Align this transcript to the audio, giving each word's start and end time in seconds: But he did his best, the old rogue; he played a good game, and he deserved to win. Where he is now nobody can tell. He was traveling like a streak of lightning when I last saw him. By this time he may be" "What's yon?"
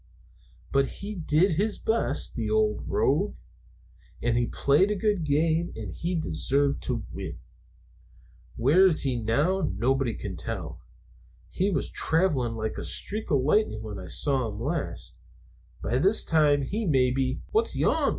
But 0.71 0.87
he 1.03 1.13
did 1.13 1.51
his 1.57 1.77
best, 1.77 2.33
the 2.33 2.49
old 2.49 2.87
rogue; 2.89 3.35
he 4.19 4.47
played 4.47 4.89
a 4.89 4.95
good 4.95 5.23
game, 5.23 5.71
and 5.75 5.93
he 5.93 6.15
deserved 6.15 6.81
to 6.85 7.05
win. 7.13 7.37
Where 8.55 8.85
he 8.87 9.15
is 9.15 9.23
now 9.23 9.71
nobody 9.77 10.15
can 10.15 10.37
tell. 10.37 10.81
He 11.51 11.69
was 11.69 11.91
traveling 11.91 12.55
like 12.55 12.79
a 12.79 12.83
streak 12.83 13.29
of 13.29 13.41
lightning 13.41 13.83
when 13.83 13.99
I 13.99 14.09
last 14.09 14.23
saw 14.23 14.47
him. 14.49 14.89
By 15.83 15.99
this 15.99 16.25
time 16.25 16.63
he 16.63 16.83
may 16.87 17.11
be" 17.11 17.41
"What's 17.51 17.75
yon?" 17.75 18.09